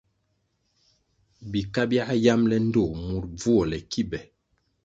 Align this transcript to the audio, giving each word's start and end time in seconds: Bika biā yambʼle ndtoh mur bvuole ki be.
Bika 1.51 1.81
biā 1.91 2.07
yambʼle 2.25 2.55
ndtoh 2.67 2.91
mur 3.05 3.23
bvuole 3.37 3.77
ki 3.91 4.01
be. 4.09 4.19